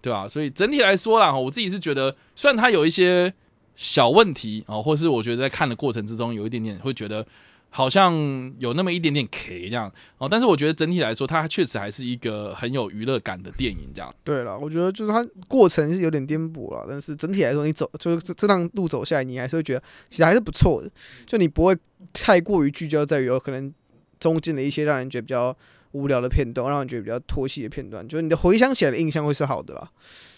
[0.00, 3.34] 对吧、所以整体来说啦，我自己是觉得，虽然它有一些
[3.74, 7.26] 小问题哦，或是我觉得在看的过程之中有一点点会觉得
[7.68, 8.14] 好像
[8.60, 14.14] 有那么一点点 K 这样哦，但是我觉得整体来说，它确实还是一个很有娱乐感的电影这样。
[14.22, 20.88] 对了，我觉得就是它过程是有点颠簸了，但是整体来说，你走就是这这趟路走下来，你还是会觉得其实还是不错的，
[21.26, 21.76] 就你不会
[22.12, 23.72] 太过于聚焦在于有可能
[24.20, 25.56] 中间的一些让人觉得比较
[25.92, 29.90] 无聊的片段，让人觉得比较脱戏的片段，就是你的回想起来的印象会是好的啦。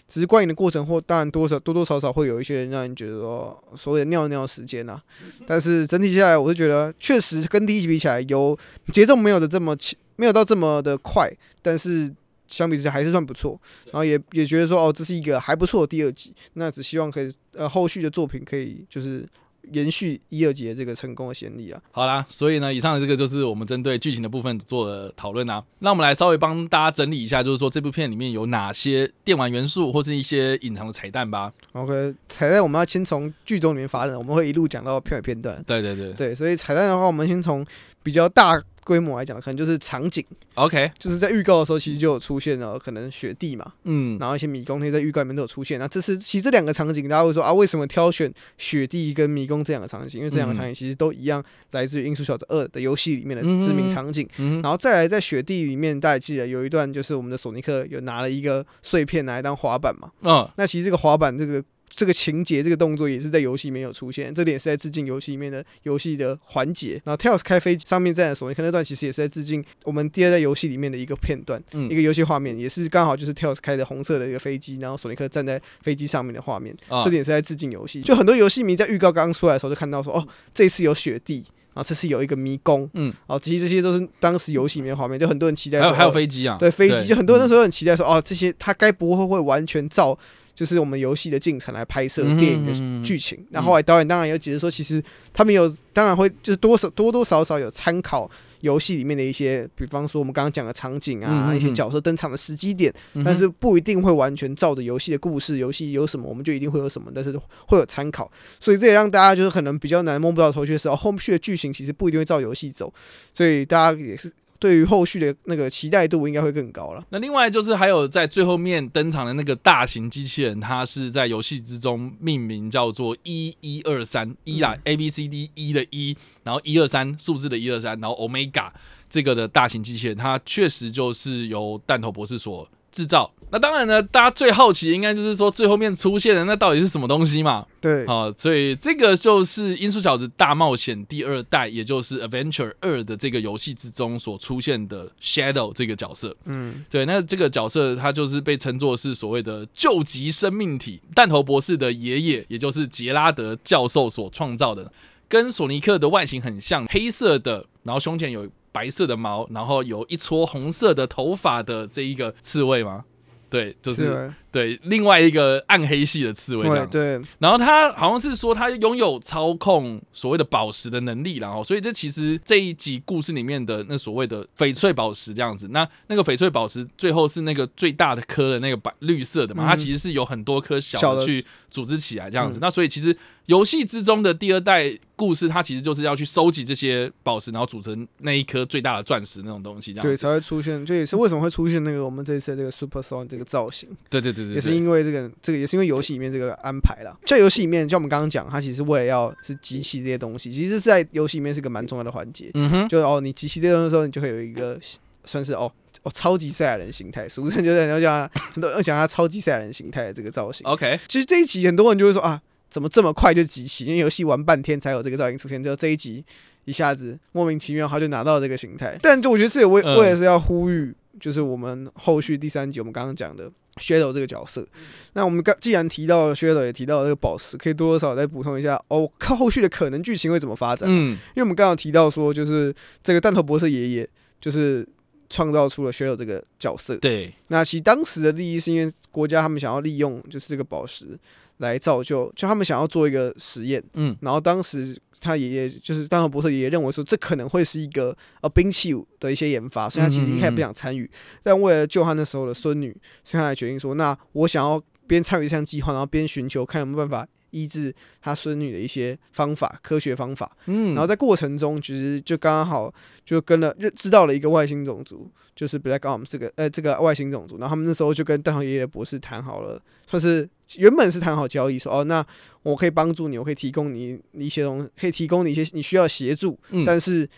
[0.09, 5.03] 只是观影的过程或当然多少多多少少会有一些人让人觉得说所谓的尿尿时间啊，
[5.47, 8.59] 但是整体下来我是觉得确实跟第一集比起来有
[8.93, 11.31] 节奏没有的这么起没有到这么的快，
[11.63, 12.13] 但是
[12.47, 13.59] 相比之下还是算不错。
[13.87, 19.27] 然后也也觉得说哦这是一个还不错的第二集，那只希望可以呃后续的作品可以就是
[19.73, 21.81] 延续一二节这个成功的先例啊。
[21.93, 25.63] 好啦，所以呢，以上的这个就是我们针对剧情的部分做的讨论啊。
[25.79, 31.53] 那我们来稍微帮大家整理一下，就是说这部片里面有哪些电玩元素或是一些隐藏的彩蛋吧。
[31.73, 35.63] OK，彩蛋我们要先从剧中里面发展，我们会一路讲到片尾片段。
[35.67, 37.65] 对对对对，所以彩蛋的话，我们先从
[38.03, 45.79] 比较大规模来讲，可能就是场景，，OK，就是在预告的时候其实就有出现了，可能雪地嘛，嗯，然后一些迷宫那些在预告里面都有出现。
[45.79, 50.19] 那这是其实这两个场景，大家会说啊，为什么挑选雪地跟迷宫这两个场景？
[50.21, 54.29] 因为这两个场景其实都一样，来自于《音速小子二》的游戏里面的知名场景。
[54.39, 60.11] 嗯哼然后再来在雪地里面，大家记得有一段就是我们的索尼克有拿了一个碎片拿来当滑板嘛。
[60.23, 61.63] 嗯那其实这个滑板这个
[61.95, 67.01] 这个情节这个动作也是在游戏里面有出现，这点是在致敬游戏里面的游戏的环节。
[67.05, 76.75] 然后 Tails 开飞机上面站的索尼克那段，其实也是在致敬我们第二代游戏里面的一个片段，嗯一个游戏画面，也是刚好就是 Tails 开的红色的一个飞机，然后索尼克站在飞机上面的画面。
[76.89, 78.01] 啊这点是在致敬游戏。
[78.03, 81.45] 就很多游戏迷在预告刚刚出来的时候就看到说，哦，这次有雪地。
[81.75, 90.19] 然后这次有一个迷宫，嗯，哦，其实这些都是当时游戏里面的画面，就很多人期待说，还有还有哦飞机啊，对飞机，就很多人那嗯时候很期待说，哦，这些他该不会会完全照
[90.55, 93.39] 就是我们游戏的进程来拍摄电影的剧情。
[93.51, 107.33] 那、后来导演当然有解释说，其实他们有当然会就是多少多多少少有参考游戏里面的一些，比方说我们刚刚讲的场景啊，嗯一些角色登场的时机点，嗯但是不一定会完全照着游戏的故事，游戏有什么我们就一定会有什么，但是
[107.67, 112.93] 会有参考，所以这也让大家就是可能比较难摸不到头绪的时候，后续的剧情其实不一定会照游戏走，
[113.35, 117.05] 所以大家也是对于后续的那个期待度应该会更高了。
[117.11, 128.71] 那另外就是还有在最后面登场的那个大型机器人，它是在游戏之中命名叫做一一二三一啦，A B C D 一的一，然后一二三数字的一二三，然后 Omega
[129.11, 133.33] 这个的大型机器人，它确实就是由弹头博士所制造。
[133.51, 137.67] 那当然呢，大家最好奇的应该就是说最后面出现的那到底是什么东西嘛？
[137.83, 146.35] 对，好、所以这个就是《音速小子大冒险》第二代，也就是《Adventure 二》的这个游戏之中所出现的 Shadow 这个角色。
[146.47, 154.91] 嗯，对，那这个角色他就是被称作是所谓的救急生命体，弹头博士的爷爷，也就是杰拉德教授所创造的，
[155.29, 163.05] 跟索尼克的外形很像，黑色的，然后胸前有白色的毛，然后有一撮红色的头发的这一个刺猬吗？
[163.49, 166.99] 对，就是，对另外一个暗黑系的刺猬这对样子。
[166.99, 182.59] 对，然后他好像是说他拥有操控所谓的宝石的能力，然后所以这其实这一集故事里面的那所谓的翡翠宝石这样子，那那个翡翠宝石最后是那个最大的颗的那个白绿色的嘛，嗯它其实是有很多颗小小的的去组织起来这样子。
[182.59, 182.61] 嗯。
[182.61, 197.17] 那所以其实游戏之中的第二代故事，它其实就是要去收集这些宝石，然后组成那一颗最大的钻石那种东西这样对，才会出现，这也是为什么会出现那个我们这一次的这个 Super Song 这个造型，对对对对也是，因为这个这个也是因为游戏里面这个安排啦。
[197.27, 202.51] 在游戏里面，像我们刚刚讲，它其实为了要是集齐这些东西，其实在游戏里面是个蛮重要的环节。
[202.55, 204.79] 嗯哼，就哦，你集齐这些东西的时候，你就会有一个
[205.25, 205.71] 算是哦
[206.03, 210.67] 哦超级赛亚人形态，俗称就是要讲 很多人讲他超级赛亚人形态的这个造型。
[210.67, 213.85] OK，其实这一集很多人就会说啊，怎么这么快就集齐？
[213.85, 216.25] 因为游戏玩半天才有这个造型出现，就这一集
[216.65, 218.99] 一下子莫名其妙他就拿到这个形态。
[219.01, 224.67] 但就我觉得这也为嗯为了是要呼吁，就是我们后续第三集我们刚刚讲的 Shadow 这个角色。
[225.15, 230.89] 那我们刚既然提到 Shadow，也提到这个宝石，可以多多少少再补充一下哦，看后续的可能剧情会怎么发展。
[230.91, 234.09] 嗯，因为我们刚刚提到说，就是这个弹头博士爷爷
[234.41, 234.87] 就是
[235.31, 236.97] 创造出了 Shadow 这个角色。
[236.97, 241.19] 对，那其实当时的利益是因为国家他们想要利用就是这个宝石
[241.59, 243.83] 来造就，就他们想要做一个实验。
[243.95, 251.09] 嗯，然后当时他爷爷就是当然博士爷爷认为说，这可能会是一个呃兵器的一些研发，所以他其实一开始不想参与，
[251.45, 252.91] 但为了救他那时候的孙女，
[253.23, 260.55] 所以他才决定说，那我想要边参与这项计划，然后边寻求看有没有办法医治他孙女的一些方法，科学方法。
[260.67, 262.93] 嗯，然后在过程中，其实就刚刚好
[263.25, 267.57] 就跟了认知道了一个外星种族，就是 Black Arm 这个呃这个外星种族。
[267.59, 272.27] 然后他们那时候就跟弹头爷爷博士谈好了，算是原本是谈好交易，说哦，那
[272.63, 277.29] 我可以帮助你，我可以提供你一些东西，可以提供你一些你需要协助，嗯但是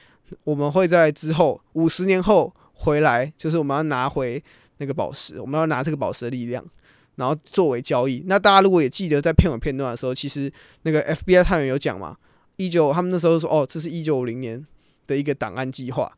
[0.45, 4.43] 我们会在之后五十年后回来，就是我们要拿回
[4.79, 6.65] 那个宝石，我们要拿这个宝石的力量。
[7.17, 12.17] 然后作为交易，那大家如果也记得在片尾片段的时候，其实那个 FBI 探员有讲嘛，
[12.57, 14.67] 一九他们那时候说哦，这是一九五零年
[15.07, 16.11] 的一个档案计划，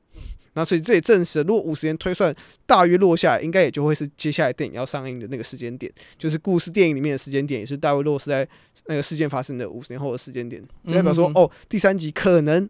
[0.55, 8.49] 那所以这也证实了，如果五十年推算大约落下来，应该也就会是接下来电影要上映的那个时间点，就是故事电影里面的时间点，也是大约落是在
[8.87, 12.69] 那个事件发生的五十年后的时间点，就代表说嗯哦，第三集可能。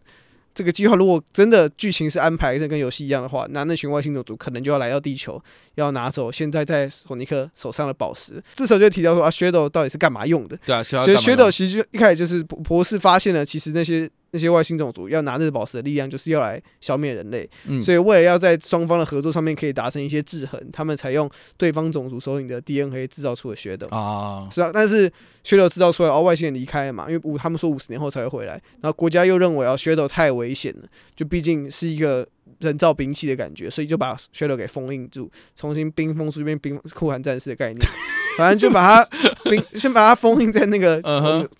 [0.56, 5.40] 这个计划如果真的剧情是安排的跟游戏一样的话，那那群外星种族可能就要来到地球，
[5.74, 8.42] 要拿走现在在索尼克手上的宝石。
[8.54, 10.58] 这时候就提到说啊，Shadow 到底是干嘛用的？
[10.64, 17.48] 对啊，所所以 Shadow 其实就一开始就是博博士发现了，其实那些那些外星种族要拿这个宝石的力量，就是要来消灭人类。
[17.66, 23.88] 嗯，所以为了要在双方的合作上面可以达成一些制衡，他们采用对方种族首领的 DNA 制造出了 Shadow。
[23.88, 25.10] 啊，是啊，但是
[25.42, 37.80] Shadow 制造出来，哦，外星人离开了嘛，因为五他们说五十年后才会回来，然后国家又认为哦 Shadow 太危险了，就毕竟是一个人造兵器的感觉，所以就把 Shadow 给封印住，重新冰封出变冰酷寒战士的概念，
[38.36, 39.04] 反正就把它
[39.50, 41.00] 冰 先把它封印在那个、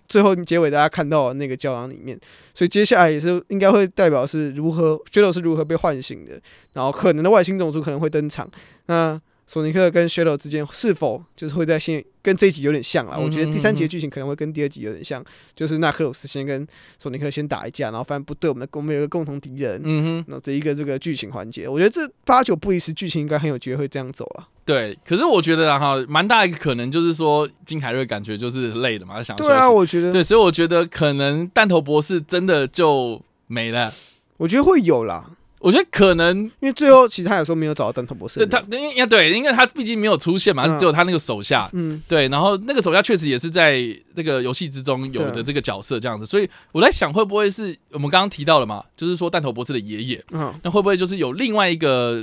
[0.08, 2.18] 最后结尾大家看到的那个胶囊里面，
[2.54, 6.40] 所以接下来也是应该会代表是如何 Shadow 是如何被唤醒的，
[6.72, 8.50] 然后可能的外星种族可能会登场，
[8.86, 9.20] 那。
[9.48, 13.16] 索尼克跟 Shadow 之间是否就是会在现跟这一集有点像啦？
[13.16, 16.66] 我觉得第三集的剧情可能会跟第二集有点像，就是纳克鲁斯先跟
[16.98, 24.48] 索尼克先打一架，然后发现不对，我们的我们有一个共同敌人，嗯哼，那这一个这个剧情环节，我觉得这八九不离十，剧情应该很有机会会这样走了。
[24.66, 24.98] 对。
[25.07, 33.90] 可是我觉得啊哈，蛮大一个可能就是说，金凯瑞感觉就是累的嘛，他想对啊，我觉得对，所以我觉得可能弹头博士真的就没了。
[34.37, 40.79] 我觉得会有啦，我觉得可能因为最后其实他有时候没有找到弹头博士对他，因为对，因为他毕竟没有出现嘛，嗯。
[40.79, 41.69] 只有他那个手下。
[41.73, 43.81] 嗯，对，然后那个手下确实也是在
[44.14, 52.23] 这个游戏之中有的这个角色这样子，所以我在想会不会是我们刚刚提到了嘛，就是说弹头博士的爷爷，嗯，那会不会就是有另外一个呃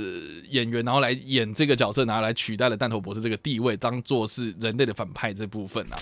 [0.50, 5.96] 演员，然后来演这个角色，然后来取代了弹头博士这个地位，当做是人类的反派这部分啊？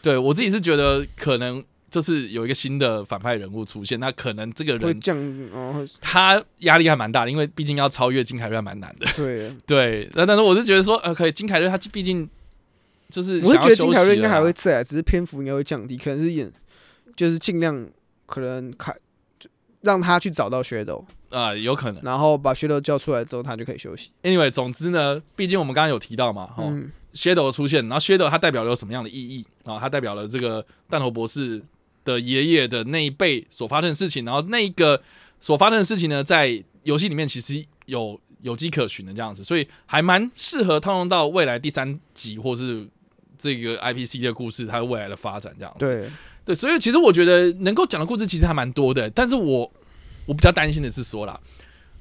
[0.00, 5.16] 对我自己是觉得可能就是有一个新的反派人物出现，那可能这个人会降，
[5.52, 9.06] 哦，会他压力还蛮大的，因为毕竟要超越金凯瑞还蛮难的。
[9.16, 12.28] 对， 对，那但是我是觉得说，呃，可以金凯瑞他毕竟
[13.08, 16.52] 就是我是觉得金凯瑞应该还会在啊，只是篇幅应该会降低，可能是演
[17.16, 17.88] 就是尽量
[18.26, 18.92] 可能开
[19.38, 19.48] 就
[19.80, 22.02] 让他去找到 Shadow，啊、有可能。
[22.02, 24.10] 然后把 Shadow 叫出来之后，他就可以休息。
[24.22, 29.78] Anyway，总之呢，毕竟我们刚刚有提到嘛，哦、嗯，Shadow 的出现，然后 Shadow 它代表了有什么样的意义啊？
[29.80, 31.62] 它代表了这个弹头博士
[32.08, 35.02] 的爷爷的那一辈所发生的事情，然后那个
[35.38, 42.88] 所发生的事情呢，在游戏里面其实有有迹可循的这样子，所以还蛮适合套用到未来第三集或是
[43.36, 45.80] 这个 IPC 的故事它未来的发展这样子。
[45.80, 46.08] 对，
[46.46, 49.70] 对，所以其实我觉得能够讲的故事其实还蛮多的，但是我
[50.24, 51.38] 我比较担心的是说啦，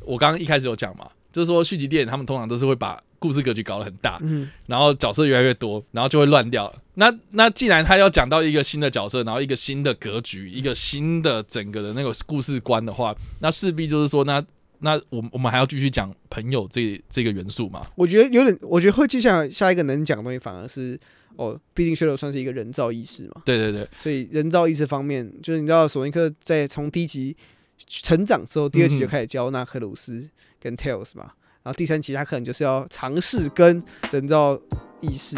[0.05, 6.73] 我刚刚一开始有讲嘛，就是说续集电影他们通常都是会把故事格局搞得很大，嗯，然后角色越来越多，然后就会乱掉。
[6.99, 14.43] 那那既然他要讲到一个新的角色，然后一个新的格局，一个新的整个的那个故事观的话，那势必就是说，那
[14.79, 17.85] 那我们我们还要继续讲朋友这这个元素嘛？
[17.95, 20.99] 我觉得有点，我觉得会接下来下一个能讲的东西，反而是
[21.35, 27.37] 哦，毕竟 Shadow 算是一个人造意识嘛，对对对，所以人造意识方面，就是你知道索尼克在从第一集
[27.85, 30.27] 成长之后，第二集就嗯开始教纳克鲁斯
[30.59, 31.25] 跟 Tails 嘛，
[31.61, 34.59] 然后第三集他可能就是要尝试跟人造
[35.01, 35.37] 意识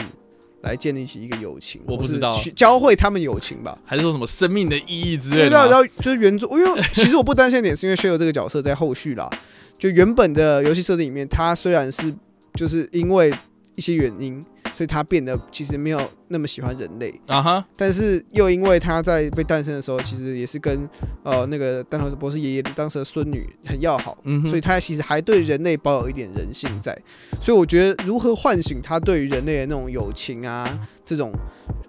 [0.62, 3.78] 来建立起一个友情，我不知道去教会他们友情吧。
[3.86, 5.68] 还是说什么生命的意义之类的吗？
[5.68, 9.30] 到就是原作，因为 其实我不担心的点是因为 Shadow 这个角色在后续啦，
[9.78, 12.14] 就原本的游戏设定里面，他虽然是
[12.54, 13.34] 就是因为
[13.76, 14.46] 一些原因，
[14.80, 16.00] 所以他变得其实没有
[16.30, 17.14] 那么喜欢人类。
[17.28, 20.90] 啊哈，但是又因为他在被诞生的时候，其实也是跟
[21.22, 26.98] 呃那个丹佛博士爷爷当时的孙女很要好，嗯，所以他其实还对人类保有一点人性在。
[27.42, 31.34] 所以我觉得如何唤醒他对于人类的那种友情啊，这种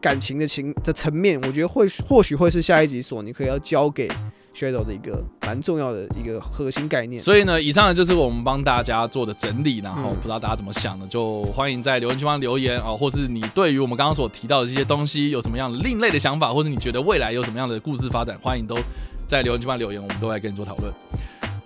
[0.00, 4.10] 感情的情的层面，我觉得会或许会是下一集索尼克要交给
[4.60, 7.22] Shadow 的一个蛮重要的一个核心概念。
[7.22, 18.76] 所以呢，以上呢就是我们帮大家做的整理，然后嗯不知道大家怎么想的，就欢迎在留言区方留言啊，或是你对于我们刚刚所提到的这些东西有什么样的另类的想法，或者你觉得未来有什么样的故事发展，欢迎都
[19.26, 20.92] 在留言区方留言，我们都来跟你做讨论。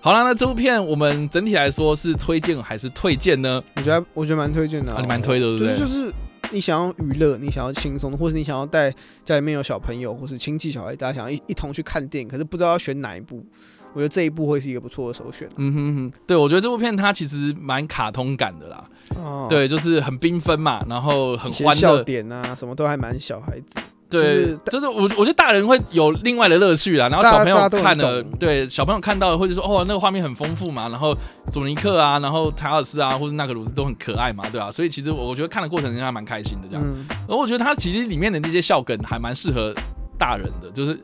[0.01, 3.63] 好了，那这部片我们整体来说是推荐还是推荐呢？
[3.77, 6.13] 我觉得我觉得蛮推荐的、啊你蛮推的对不对就是就是
[6.55, 8.91] 你想要娱乐，你想要轻松，或是你想要带
[9.25, 13.45] 家里面有小朋友或是亲戚小孩，大家想要一一同去看电影，可是不知道要选哪一部，
[13.93, 15.49] 我觉得这一部会是一个不错的首选。
[15.57, 23.81] 嗯哼哼，对我觉得这部片它其实蛮卡通感的啦，哦，对，就是很缤纷嘛，然后很欢乐，点啊，什么都还蛮小孩子。
[24.21, 31.17] 对，就是我我觉得大人会有另外的乐趣啦，然后小朋友看了，对小朋友看到了会就说哦，那个画面很丰富嘛，然后
[31.51, 36.85] 佐尼克啊，然后塔尔斯啊，或者纳克鲁斯都很可爱嘛，对吧、所以其实我我觉得看的过程中还蛮开心的这样。
[36.87, 39.75] 嗯，然后我觉得它其实里面的那些笑梗还蛮适合
[40.19, 40.99] 大人的，就是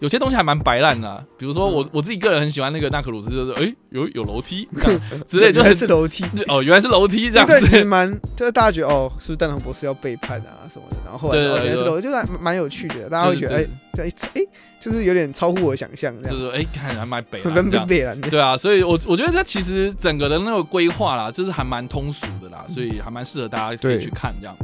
[0.00, 6.24] 有些东西还蛮白烂的啊、比如说我我自己个人很喜欢那个纳克鲁斯，就是诶有有楼梯 这样之类，就是楼梯。
[6.48, 7.84] 哦原来是楼梯这样子对。
[7.84, 14.40] 蛮，就是大家觉得哦，是不是蛋黄博士要背叛啊什么的，然后后来原来是楼，就是还蛮有趣的，大家会觉得哎对，就哎哎，
[14.80, 17.86] 就是有点超乎我想象就是哎，看还蛮北很蓝这样。
[17.88, 18.30] 被被然的。
[18.30, 24.56] 对啊，所以我我觉得它其实整个的那个规划啦，就是还蛮通俗的啦，所以还蛮适合大家可以去看这样。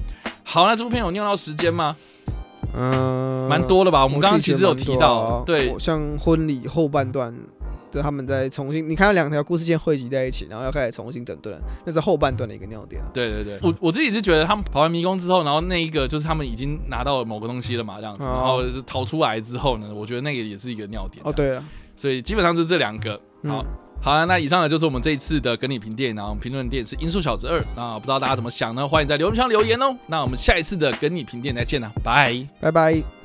[0.43, 1.95] 好，那这部片有尿到时间吗？
[2.77, 4.05] 嗯，蛮多的吧？
[4.05, 7.35] 我们刚刚其实有提到，啊对，像婚礼后半段，
[7.91, 13.09] 对他们在重新，你看到两条故事线汇集在一起，然后要开始重新整顿，那是后半段的一个尿点啊。
[13.15, 21.23] 对对对，我我自己是觉得他们跑完迷宫之后，然后那一个就是他们已经拿到某个东西了嘛，这样子，哦然后就逃出来之后呢，我觉得那个也是一个尿点。
[21.25, 21.65] 哦，，对了，
[21.97, 23.21] 所以基本上就是这两个。
[23.47, 23.65] 好嗯，
[24.07, 28.87] 好了，那以上呢就是我们这一次的跟你评电影，然后评论电影是《音速小子二》，那不知道大家怎么想呢？
[28.87, 29.97] 欢迎在留言箱留言哦。
[30.07, 32.47] 那我们下一次的跟你评电影再见了，拜。
[32.61, 33.16] 拜拜。